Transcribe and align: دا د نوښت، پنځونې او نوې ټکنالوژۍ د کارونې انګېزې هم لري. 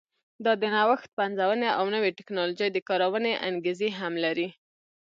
دا 0.45 0.53
د 0.61 0.63
نوښت، 0.75 1.09
پنځونې 1.19 1.69
او 1.77 1.85
نوې 1.95 2.09
ټکنالوژۍ 2.17 2.69
د 2.73 2.77
کارونې 2.89 3.33
انګېزې 3.47 3.89
هم 3.99 4.13
لري. 4.25 4.47